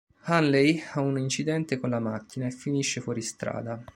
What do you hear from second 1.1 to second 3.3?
incidente con la macchina e finisce fuori